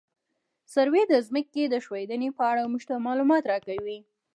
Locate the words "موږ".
2.71-2.83